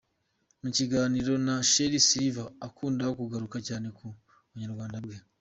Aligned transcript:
Mu 0.61 0.69
kiganiro 0.77 1.33
na 1.45 1.55
Sherrie 1.71 2.03
Silver 2.07 2.51
akunda 2.67 3.03
kugaruka 3.19 3.57
cyane 3.67 3.87
ku 3.97 4.05
‘bunyarwanda 4.49 4.97
bwe’. 5.05 5.17